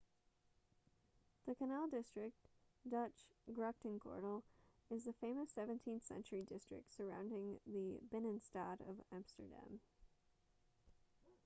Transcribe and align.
the 1.45 1.53
canal 1.53 1.87
district 1.87 2.35
dutch: 2.89 3.27
grachtengordel 3.53 4.41
is 4.89 5.03
the 5.03 5.13
famous 5.13 5.53
17th-century 5.53 6.41
district 6.49 6.91
surrounding 6.91 7.59
the 7.67 7.99
binnenstad 8.11 8.81
of 8.89 8.99
amsterdam 9.13 9.79